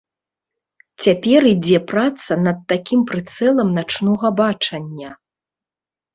[1.03, 5.09] Цяпер ідзе праца над такім прыцэлам начнога бачання.